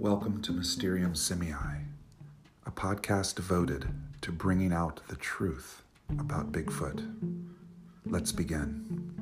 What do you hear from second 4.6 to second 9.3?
out the truth about Bigfoot. Let's begin.